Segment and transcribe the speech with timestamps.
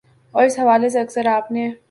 [0.33, 1.71] اور اس حوالے سے اکثر آپ نے